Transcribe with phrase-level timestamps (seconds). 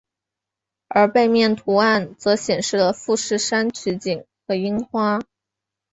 [0.87, 5.19] 而背面图案则显示了富士山取景和樱花。